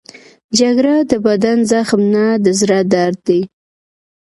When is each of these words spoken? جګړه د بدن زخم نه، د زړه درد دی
جګړه 0.59 0.95
د 1.09 1.11
بدن 1.25 1.57
زخم 1.71 2.01
نه، 2.13 2.25
د 2.43 2.45
زړه 2.59 2.79
درد 2.93 3.19
دی 3.27 3.41